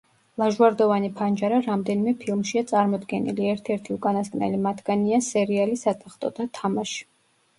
ლაჟვარდოვანი 0.41 1.09
ფანჯარა 1.17 1.57
რამდენიმე 1.65 2.13
ფილმშია 2.23 2.63
წარმოდგენილი, 2.71 3.45
ერთ-ერთი 3.55 3.93
უკანასკნელი 3.97 4.59
მათგანია 4.63 5.19
სერიალი 5.27 5.77
სატახტოთა 5.83 6.49
თამაში. 6.61 7.05